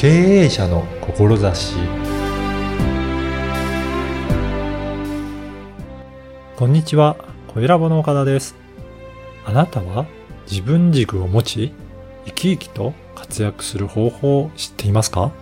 [0.00, 1.76] 経営者の志
[6.56, 7.18] こんにちは、
[7.48, 8.54] 小ラボの岡田です。
[9.44, 10.06] あなたは
[10.50, 11.74] 自分軸を持ち、
[12.24, 15.32] 生き生きと活躍する方法を知っていますか？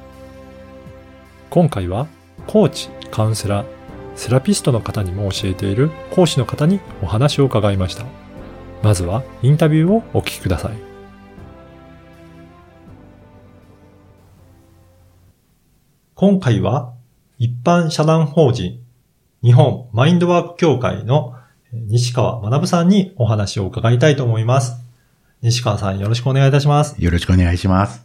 [1.51, 2.09] 今回は、
[2.49, 3.67] コーチ、カウンセラー、
[4.17, 8.07] セラピストの方にも教えている講師の方にお話を伺いました。
[8.83, 10.88] まずはインタビューをお聞きください。
[16.21, 16.95] 今回は
[17.39, 18.81] 一般社団法人
[19.41, 21.37] 日本マインドワーク協会の
[21.73, 24.85] 西川学さんにお話を伺いたいと思います。
[25.43, 27.01] 西川さんよろしくお願いいたします。
[27.01, 28.05] よろしくお願いします。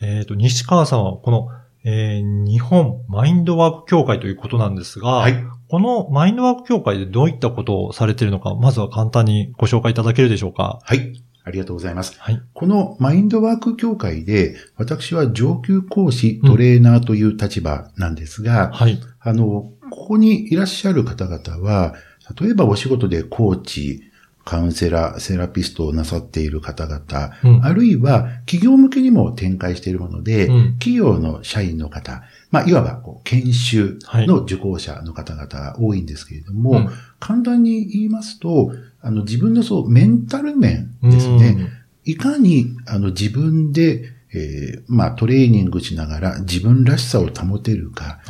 [0.00, 1.50] えっ、と、西川さんはこの、
[1.84, 5.44] えー日本マインドワーク協会ということなんですが、はい。
[5.68, 10.80] このマインドワーク協会でどういったことをされているのか、まずは簡単にご紹介いただけるでしょうか。
[10.82, 11.22] はい。
[11.44, 12.14] ありがとうございます。
[12.18, 12.40] はい。
[12.52, 19.00] このマインドワーク協会で、私は上級講師、トレーナーという立場なんですが、はい。
[19.20, 21.94] あの、ここにいらっしゃる方々は、
[22.40, 24.02] 例えばお仕事でコーチ、
[24.44, 32.22] カウンセラー、セラピストをなさっている方々、うんあるいは企業向けにも展開しているもので、うん企業の社員の方、
[32.52, 41.68] まあ、いわばこう研修の受講者の方々が多いんですけれども、うん簡単に言いますと、あの自分のそうメンタル面ですね。
[42.04, 48.20] いかにあの自分で、えーまあトレーニングしながら自分らしさを保てるか、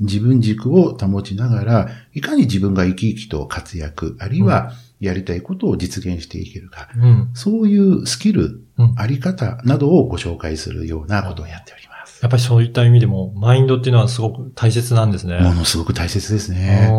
[0.00, 7.30] 自分軸を保ちながら、いかに自分が生き生きと活躍、あるいはやりたいことを実現していけるか、うん。
[7.34, 11.87] そういうスキル、うんあり方などをご紹介するようなことをやっております。
[12.20, 15.38] やっぱりそういった意味でも、マインドっていうのはすごく大切なんですね。
[15.40, 16.90] ものすごく大切ですね。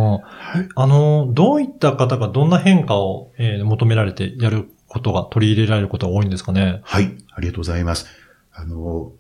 [0.76, 6.80] あの、どういった方がどんな変化を、えー求められてやることが、取り入れられることが多いんですかね？
[6.84, 8.06] はい、ありがとうございます。
[8.54, 9.12] あの、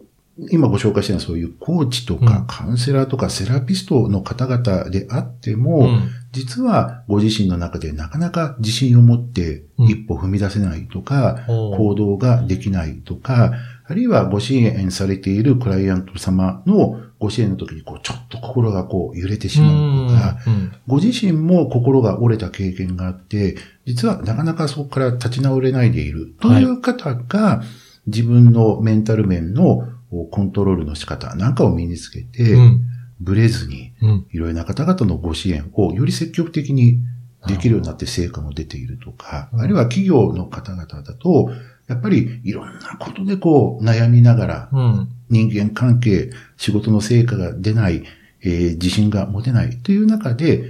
[0.51, 6.09] 今ご紹介したのはそういうコーチとうんかカウンセラーとかセラピストの方々であっても、うん。
[6.31, 13.51] 実はご自身の中でなかなか自信を持って一歩踏み出せないとか、おー行動ができないとか、
[13.89, 27.61] あるいはご支援されているクライアント様のご支援の時にこうちょっと心がこう揺れてしまうとか、うんご自身も心が折れた経験があって、実はなかなかそこから立ち直れないでいるという方が、
[28.07, 29.87] 自分のメンタル面の
[30.31, 32.81] コントロールの仕方なんかを身につけて、うん。
[33.19, 34.27] ブレずに、うん。
[34.31, 36.99] いろいろな方々のご支援をより積極的に
[37.47, 41.51] できるようになって成果も出ているとか、うんあるいは企業の方々だと、
[41.89, 45.09] やっぱりいろんなことでこう悩みながらうん。
[45.29, 48.03] 人間関係、仕事の成果が出ない、
[48.41, 50.63] えー自信が持てないという中で、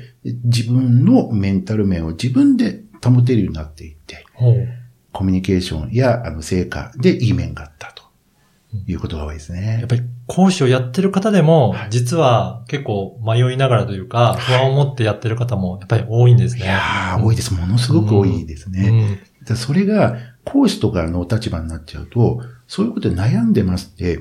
[0.44, 4.26] 自分のメンタル面を自分で保てるようになっていって、
[5.14, 8.04] コミュニケーションやあの成果でいい面があったと
[8.86, 9.88] いうことが多いですやねっ。
[9.88, 16.64] ぱり講師をやってる方でもはい、実は結構迷いながらというか、不安を持ってやってる方もやっぱり多いんですね。
[16.64, 17.54] いやー、多いです。
[17.54, 19.18] ものすごく多いですね。
[19.42, 19.46] うん。
[19.46, 24.20] だそれが講師とかの立場になっちゃうと、そういうことで悩んでますって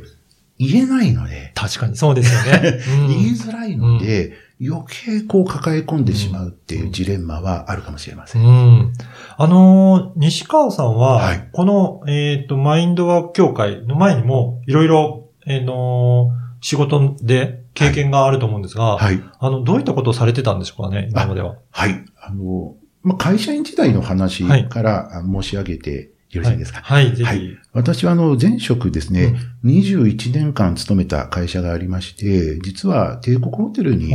[0.58, 2.80] 言えないので、確かにそうですよね。
[3.00, 8.42] うん言いづらいので、余計こう抱え込んでしまうっていうジレンマはあるかもしれません。
[8.42, 8.92] うん。
[9.36, 19.22] あのー西川さんは、はいこの、えっ、と、マインドワーク協会の前にも、いろいろ、えーのー仕事で経験があると思うんですが、はい。
[19.38, 21.54] あの、どういったことをされてたんでしょうかね、今までは。
[21.70, 22.04] はい。
[22.20, 22.74] あの、
[23.08, 26.80] まあ、会社員時代の話からあ申し上げてよろしいですか？
[26.82, 27.24] はい、はいぜひ。
[27.24, 34.12] はい私はあの、前職ですね、21年間勤めた会社がありまして、実は帝国ホテルに、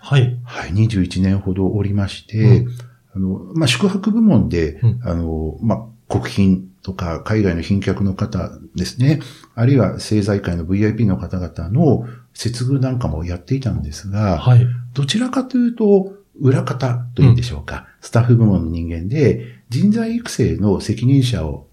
[0.00, 0.38] はい。
[0.44, 2.68] はい、21年ほどおりまして、う
[3.14, 9.20] あの、まあ、宿泊部門で、うんあの、まあ、国賓とか海外の賓客の方ですね、
[9.54, 14.66] あるいは政財界の VIP の方々の接遇なんかもやっていたんですが、はい。
[14.94, 21.68] どちらかというと、裏方というんでしょうか、スタッフ部門の人間で、人材育成の責任者を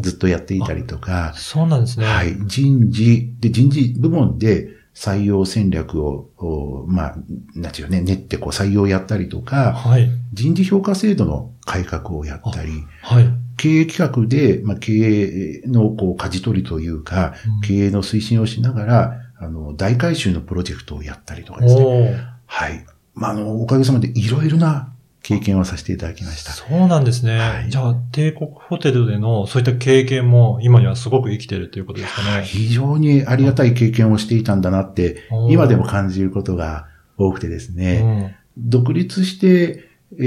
[0.00, 2.06] ずっとやっていたりとか、そうなんですね。
[2.06, 2.36] はい。
[2.46, 7.16] 人事、で、人事部門で採用戦略を、おまあ、
[7.54, 10.08] なんていうね、練ってこう採用やったりとか、はい。
[10.32, 12.70] 人事評価制度の改革をやったり、
[13.02, 13.28] はい。
[13.58, 22.16] 経営企画で、まあ、経営のこう、舵取りというか、うん経営の推進をしながら、あの、大改修のプロジェクトをやったりとかですね。
[22.46, 22.86] はい。
[23.14, 24.94] まあ、あの、おかげさまでいろいろな
[25.26, 26.52] 経験をさせていただきました。
[26.52, 27.38] そうなんですね。
[27.38, 32.44] はいじゃあ、帝国ホテルでのそういった経験も今にはすごく生きてるということですかね。
[32.44, 36.86] 非常にありがたい経験をしていたんだなって、今でも感じることが
[37.18, 39.84] 多くてですね、うん独立して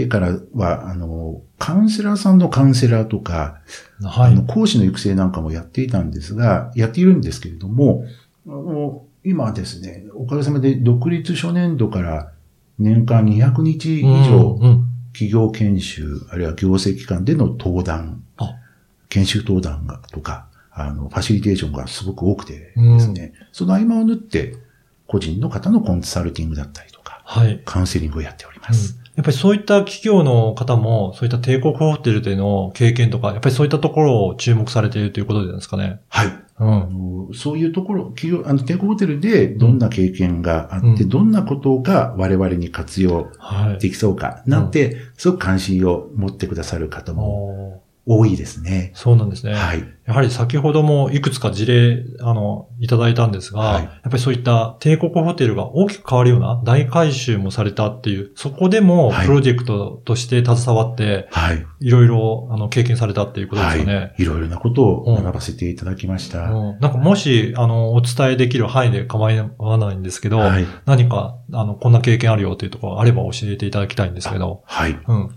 [0.07, 3.59] からは、あの、カウンセラーさんのカウンセラーとか、
[4.03, 4.43] はいあの。
[4.43, 8.05] 講師の育成なんかもやっていたんですが、やっているんですけれども、
[8.47, 12.31] あの今ですね、おかげさまで独立初年度から
[12.77, 18.55] 年間200日以上、うんうん企業研修、あるいは行政機関での登壇あ、
[19.09, 24.55] 研修登壇がとか、あの、ファシリテーションがすごく多くてですね、その合間を縫って、
[25.07, 27.61] 個人の方のコンサルティングだったりとか、はい。
[27.65, 28.99] カウンセリングをやっております。
[29.15, 35.99] やっぱりそういった企業の方も、そういった帝国ホテルでの経験とか、やっぱりそういったところを注目されているということですかね。
[36.09, 36.27] はい。
[36.59, 36.73] うん。
[36.73, 43.79] あのそういうところ、企業、あの、帝国ホテルでどんな経験があって、うんどんなことが我々に活用はい。
[43.79, 48.91] できそうか、なんて、すごく関心を持ってくださる方も多いですね。
[48.95, 49.53] そうなんですね。
[49.53, 49.87] はい。
[50.07, 61.63] やはり先ほどもいくつか事例、あの、いただいたんですが、はいやっぱりそういった帝国ホテルが大きく変わるような大改修もされたっていう、そこでもはいプロジェクトとして携わって、はい。
[61.81, 63.95] いろいろ、あの、経験されたっていうことですよね。
[63.95, 64.15] はい。
[64.17, 66.49] いろいろなことを学ばせていただきました。
[66.49, 69.27] うんなんかもし、あの、お伝えできる範囲で構
[69.59, 70.65] わないんですけど、はい。
[70.85, 74.63] 何か、あの、こんな経験あるよというところあれば教えていただきたいんですけど。
[74.65, 74.97] はい。
[75.07, 75.35] うん。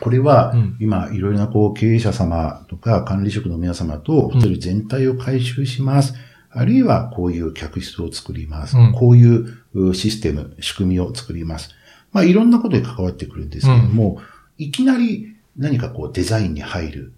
[0.00, 6.14] これは、うん今、いろいろなこう経営者様とか管理職の皆様とホテル全体を改修します。
[6.50, 8.76] あるいは、こういう客室を作ります。
[8.76, 11.70] うんこういううシステム、仕組みを作ります。
[12.12, 14.18] まあ、いろんなことに関わってくるんですけども、
[14.58, 17.12] いきなり何かこうデザインに入る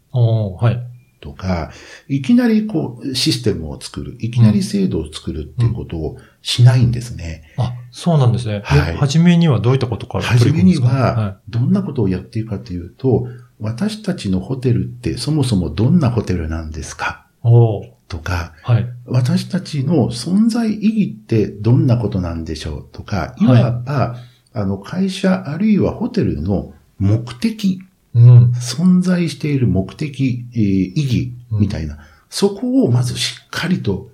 [0.56, 0.87] はい。
[1.20, 1.70] とか、
[2.08, 7.42] いきなりこうシステムを作る、いきなり制度を作るっていうことをしないんですね。
[7.56, 8.62] あ、そうなんですね。
[8.64, 8.94] はい。
[8.94, 13.26] え初めにはどういったことからはじめにはは、どんなことをやっていくかというと、
[13.58, 17.26] 私たちのホテルってそもそもどんなホテルなんですか？
[17.44, 17.90] い、おー。
[18.08, 18.86] とか、はい。
[19.04, 22.88] 私たちの存在意義ってどんなことなんでしょう？
[22.92, 23.62] とか、いはい。
[23.62, 24.16] わば、
[24.54, 27.82] あの会社あるいはホテルの目的、
[28.18, 28.52] うん。
[28.52, 31.98] 存在している目的、えー意義みたいな、
[32.28, 34.10] そこをまずしっかりと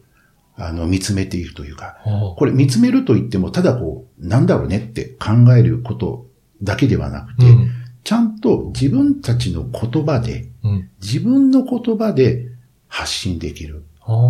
[0.57, 1.97] あの見つめているというか、
[2.37, 6.27] これ見つめると言っても、ただこう、なんだろうねって考えること
[6.63, 7.71] だけではなくて、うん。
[8.05, 10.91] ちゃんと自分たちの言葉で、うん。
[11.01, 12.49] 自分の言葉で
[12.89, 13.85] 発信できる。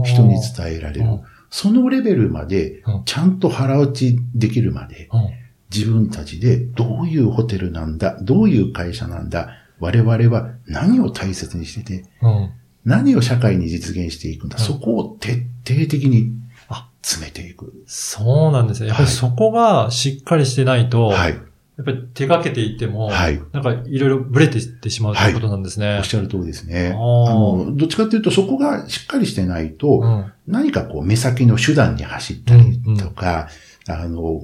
[0.04, 1.20] 人に伝えられるうん。
[1.50, 5.44] そのレベルまでうん、ちゃんと腹落ちできるまで、うん
[5.74, 9.48] 自分たちでどういうホテルなんだ、どういう会社なんだ、
[9.80, 12.50] 我々は何を大切にしてて、うん。
[12.84, 16.32] 何を社会に実現していくんだ、うんそこを徹底的に
[16.68, 17.82] あ詰めていく。
[17.86, 18.88] そうなんですね。
[18.88, 21.38] やっぱりはいそこがしっかりしてないと、はい。
[21.76, 23.40] やっぱり手掛けていっても、はい。
[23.52, 25.98] なんかいろいろブレていってしまうということなんですね。
[25.98, 26.92] おっしゃる通りですね。
[26.94, 30.32] あの、どっちかというとそこがしっかりしてないと、うん。
[30.46, 33.48] 何かこう目先の手段に走ったりとか、
[33.88, 34.40] あの、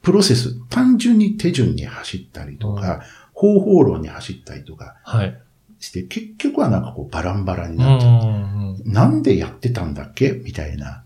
[0.00, 3.02] プロセス、単純に手順に走ったりとか、
[3.38, 5.40] 方法論に走ったりとかはい。
[5.78, 8.12] して、結局はなんかこうバランバラにうんなっちゃう。
[8.12, 8.92] うんうん。
[8.92, 10.32] なんでやってたんだっけ？
[10.32, 11.04] みたいな。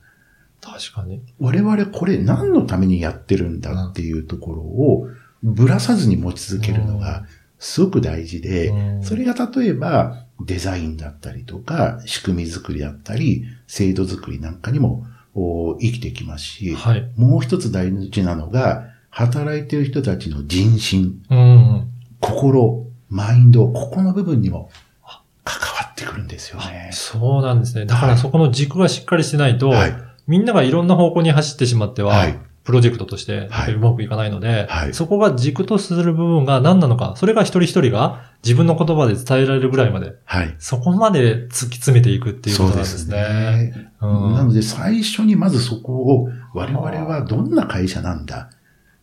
[0.62, 1.20] 確かに。
[1.38, 5.08] 我々これ何のためにやってるんだっていうところを
[5.43, 7.26] ぶらさずに持ち続けるのが
[7.58, 17.12] すごく大事で、うんそれが例えばデザインだったりとか、仕組み作りだったり、制度作りなんかにもお生きてきますし、はい。
[17.17, 21.88] もう一つ大事なのが、働いている人たちの人心、うんうん。
[22.22, 24.70] 心、マインド、ここの部分にも
[25.44, 26.90] 関わってくるんですよね。
[26.92, 27.85] そうなんですね。
[27.85, 29.94] だかはいらそこの軸がしっかりしてないと、はい。
[30.26, 40.54] みんながいろんな方向に走ってしまっては、はいプロジェクトとしてうまくいかないので、はいそこが軸とする部分が何なのか、それが一人一人が自分の言葉で伝えられるぐらいまで、はい。
[40.61, 43.11] そこまで突き詰めていくっていうことなんですね。
[43.11, 43.90] そうですね。
[44.00, 48.50] うんなので最初にまずそこを我々はどんな会社なんだ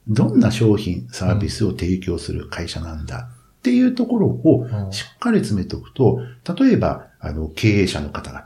[0.10, 4.92] どんな商品、サービスを提供する会社なんだっていうところをうん。
[4.92, 6.20] しっかり詰めておくと、
[6.58, 8.44] 例えば、あの、経営者の方々、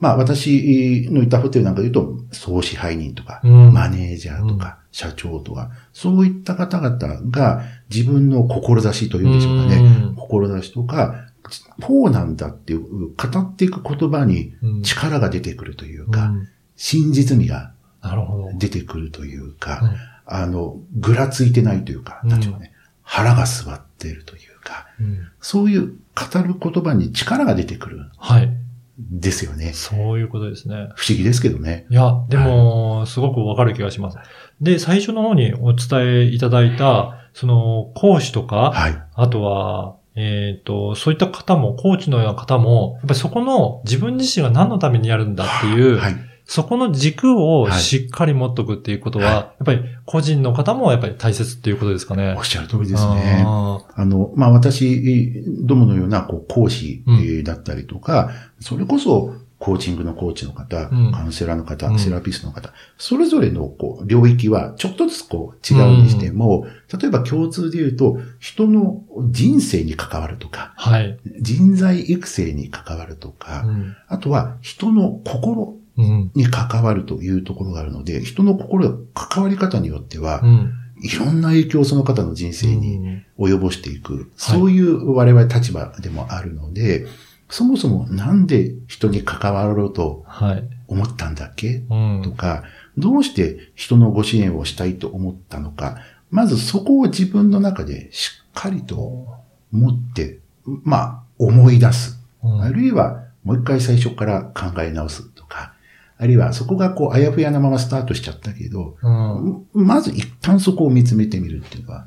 [0.00, 3.72] まあ私のいたホテルなんかで言うと、総支配人とか、うん。
[3.72, 6.98] マネージャーとか、社長とか、そういった方々
[7.30, 7.62] が
[7.94, 9.76] 自分の志というんでしょうかね。
[9.76, 10.16] うん。
[10.16, 11.26] 志とか、
[11.82, 14.82] こうなんだっていう、語っていく言葉にうん。
[14.82, 16.48] 力が出てくるというか、うん。
[16.76, 18.58] 真実味がなるほど。
[18.58, 28.50] 出てくるというか、うんあの、ぐらついてないというか、ね、腹が座っているというか、うんそういう語る言葉に力が出てくるんはい。
[28.98, 29.72] ですよね。
[29.72, 30.88] そういうことですね。
[30.94, 31.86] 不思議ですけどね。
[31.90, 34.18] いや、でも、すごくわかる気がします。
[34.60, 39.02] で、最初の方にお伝えいただいた、その、講師とか、はい。
[39.14, 46.16] あとは、えっ、と、そういった方も、コーチのような方も、やっぱりそこの自分自身が何のためにやるんだっていう、はい。
[46.46, 52.44] そこの軸をはいしっかり持っとくっていうことは、はいやっぱり個人の方もやっぱり大切っていうことですかねおっ。
[52.44, 53.42] しゃる通りですね。
[53.46, 57.02] ああの、まあ、私どものようなこう講師
[57.44, 66.66] だったりとか、それこそコーチングのコーチの方、うんカウンセラーの方、うんセラピストの方、それぞれのこう領域はちょっとずつこう違うにしても、
[67.00, 71.18] 例えば共通で言うと、人の人生に関わるとか、はい。
[71.40, 73.96] 人材育成に関わるとか、うん。
[74.06, 75.83] あとは人の心うん。
[75.96, 80.72] に関わるというところがあるので、人の心が関わり方によってはう、ん。
[81.02, 87.06] いろんな影響をその方の人生にうん及ぼしていく、そういう我々立場でもあるので、
[87.50, 90.64] そもそもなんで人に関わろうとはい。
[90.86, 91.82] 思ったんだっけ？
[91.90, 92.22] うん。
[92.22, 92.62] とか、
[92.96, 95.98] どうして人のご支援をしたいと思ったのか、
[96.30, 99.28] まずそこを自分の中でしっかりと
[99.72, 100.40] 持って、
[100.84, 102.20] まあ、思い出す。
[102.42, 105.22] うんあるいは、もう一回最初から考え直す
[106.16, 109.66] あるいはそこがこう、あやふやなままスタートしちゃったけど、うん。
[109.72, 112.06] まず一旦そこを見つめてみるっていうのは、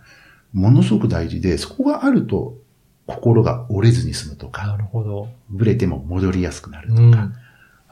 [0.54, 2.56] ものすごく大事で、そこがあると、
[3.06, 5.30] 心が折れずに済むとか、なるほど。
[5.50, 7.12] ブレても戻りやすくなるとうん。
[7.12, 7.30] か、やっ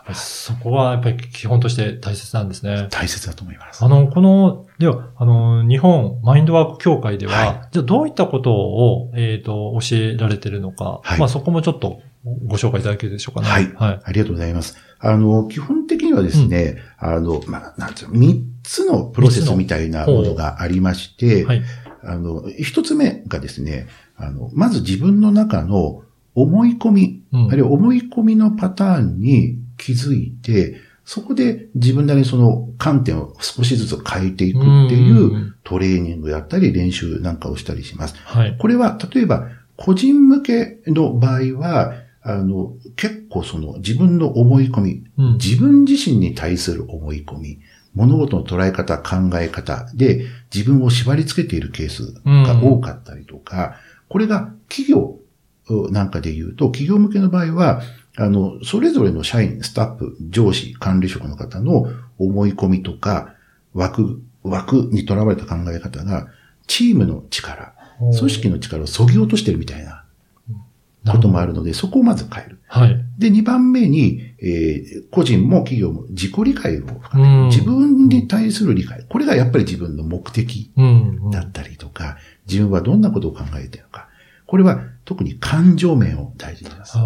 [0.06, 2.88] ぱりそこはやっぱり基本として大切なんですね。
[2.92, 3.84] 大切だと思います。
[3.84, 12.02] あの、この、では、あの、日本マインドワーク協会では、はじゃあどういったことを、えっ、と、教えられてるのか、はいまあそこもちょっと
[12.46, 13.48] ご紹介いただけるでしょうかね。
[13.48, 14.02] はいはい。
[14.04, 14.78] ありがとうございます。
[15.06, 21.64] あの、基本的にはですね、あの、まあ、なんつうの、三つのプロセスみたいなものがありまして、はい。
[22.04, 38.16] あの、一つ目がですね、あの、まず自分の中の思い込み、うんあるいは思い込みのパターンに気づいて、そこで自分なりにその観点を少しずつ変えていくっていううトレーニングだったり練習なんかをしたりします。
[38.18, 38.58] はい。
[38.58, 41.94] これは、例えば、個人向けの場合は、
[42.28, 45.34] あの、結構その自分の思い込み、うん。
[45.34, 47.60] 自分自身に対する思い込み、
[47.94, 53.76] 物事の捉え方、考え方で自分を縛り付けているケースが多かったりとか、
[54.10, 55.20] これが企業
[55.92, 57.84] なんかで言うと、企業向けの場合は、
[58.18, 61.86] あの、それぞれの社員、スタッフ、上司、管理職の方の
[62.18, 63.36] 思い込みとか、
[63.76, 66.28] 枠、枠にとらわれた考え方が、
[66.66, 67.76] チームの力、
[68.18, 70.05] 組織の力を削ぎ落としてるみたいな
[71.12, 72.60] こともあるので、そこをまず変える。
[72.68, 72.98] はい。
[73.18, 79.06] で、2番目に、えー個人も企業も自己理解を深めるうん自分に対する理解。
[79.08, 80.72] これがやっぱり自分の目的
[81.32, 84.10] だったりとか、自分はどんなことを考えているのか。
[84.48, 86.98] これは特に感情面を大事にします。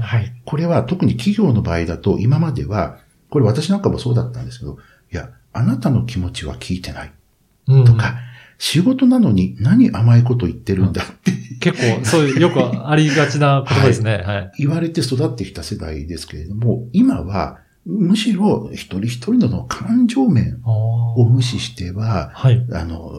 [0.00, 0.32] はい。
[0.44, 2.98] これは特に企業の場合だと、今までは、
[3.30, 4.78] これ私なんかもそうだったんですけど、
[5.12, 7.12] いや、あなたの気持ちは聞いてない
[7.68, 8.16] うんとか、
[8.58, 14.22] 仕事なのに何甘いこと言ってるんだって結構、そういう、よくありがちな言葉ですね。
[14.24, 14.52] はい。
[14.58, 22.66] 言われて育ってきた世代ですけれども、今は、むしろ一人一人の感情面を無視しては、はい。
[22.72, 23.12] あの、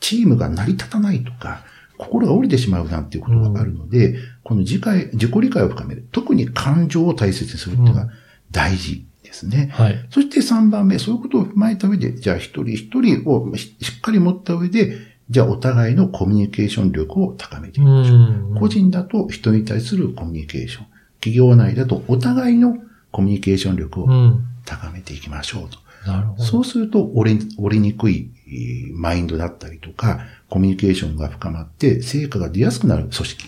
[0.00, 1.62] チームが成り立たないとか、
[1.98, 6.08] 心が折れてしまうなんていうことがあるので、この自解自己理解を深める。
[6.10, 8.08] 特に感情を大切にするっていうのが
[8.50, 9.70] 大事ですね。
[9.72, 10.06] はい。
[10.10, 14.96] そして3番目、そういうことを踏まえた上で、じゃあ一人一人をししっかり持った上で、
[15.30, 18.16] じゃあお互いのコミュニケーション力を高めていきましょう。
[18.16, 18.20] う
[18.54, 20.86] ん個人だと人に対するコミュニケーション。
[21.20, 22.76] 企業内だとお互いの
[23.10, 24.44] コミュニケーション力をうん。
[24.64, 25.78] 高めていきましょうと。
[26.08, 26.44] なるほど。
[26.44, 30.20] そうすると折れ、折れにくいえーマインドだったりとか、
[30.50, 33.44] コミュニケーションが深まって成果が出やすくなる組織、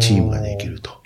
[0.00, 1.05] チームができると。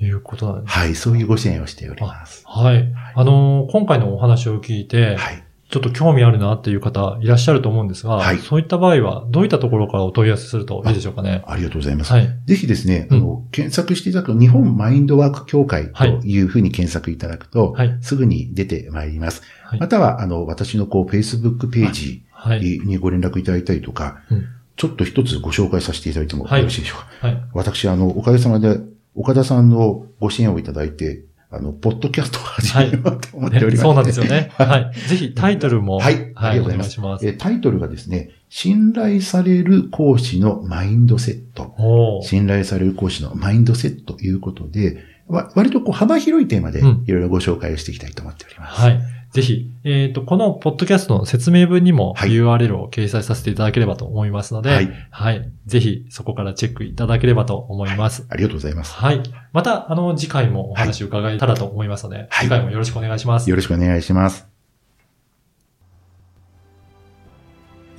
[0.00, 0.78] いうことなんです。
[0.78, 2.42] はい、そういうご支援をしております。
[2.46, 2.92] はい。
[3.14, 5.44] あのー今回のお話を聞いて、はい。
[5.70, 11.22] ちょっと興味あるなっていう方いらっしゃると思うんですが、はいそういった場合はどういったところからお問い合わせするといいでしょうか？
[11.22, 11.44] ね。
[11.46, 12.12] ありがとうございます。
[12.12, 12.28] はい。
[12.44, 17.98] ぜひですね、うんあの、検索していただくと、日本マインドワーク協会というふうに検索いただくと、はい。
[18.00, 19.42] すぐに出てまいります。
[19.62, 22.60] はいまたは、あの、私のこう、Facebook ページはい。
[22.60, 24.44] にご連絡いただいたりとか、うん
[24.76, 27.28] ちょっと一つご紹介させていただいてもはいよろしいでしょうか？
[27.28, 27.42] はい。
[27.52, 28.78] 私、あの、おかげさまで、
[29.14, 34.52] 岡田さんのご支援をいただいて、あの、ポッドキャストを始めようと思っております、ねそうなんですよね。
[34.56, 35.08] はい。
[35.08, 37.26] ぜひタイトルも、はいありがとうございますお願いします。
[37.26, 41.74] えタイトルがですね、信頼される講師のマインドセット。
[42.22, 48.80] 信頼される講師のマインドセットということで、わ割とこう幅広いテーマでうんいろいろご紹介をしていきたいと思っております。
[48.80, 49.00] はい。
[49.30, 54.90] ぜひ、えっ、と、このポッドキャストの説明文にもはい URL を掲載させていただければと思いますので、はい。
[55.10, 55.52] はい。
[55.66, 58.26] ぜひ、そこからチェックいただければと思います。
[58.28, 58.94] ありがとうございます。
[58.94, 59.22] はい。
[59.52, 63.48] また、あの、次回もお話を伺えたらと思いますので、はい次回もよろしくお願いします。
[63.48, 64.48] よろしくお願いします。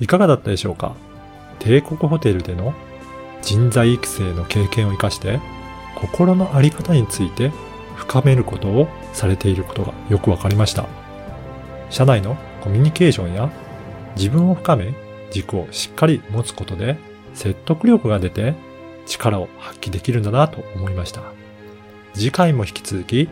[0.00, 0.94] いかがだったでしょうか？
[1.60, 2.74] 帝国ホテルでの
[3.40, 5.40] 人材育成の経験を活かして、
[5.94, 7.52] 心のあり方について
[7.96, 11.01] 深めることをされていることがよくわかりました。
[11.92, 13.50] 社内のコミュニケーションや
[14.16, 14.94] 自分を深め
[15.30, 16.96] 軸をしっかり持つことで
[17.34, 18.54] 説得力が出て
[19.06, 21.22] 力を発揮できるんだなと思いました。
[22.14, 23.28] 次回も引き続き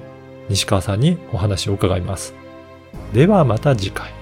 [0.48, 2.34] 西川さんにお話を伺います。
[3.14, 4.19] ではまた次回。